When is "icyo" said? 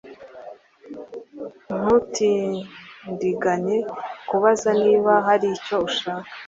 5.57-5.75